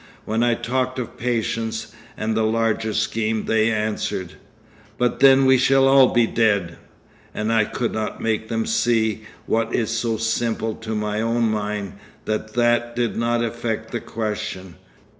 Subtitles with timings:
[0.25, 4.33] When I talked of patience and the larger scheme, they answered,
[4.97, 9.91] "But then we shall all be dead"—and I could not make them see, what is
[9.91, 14.73] so simple to my own mind, that that did not affect the question.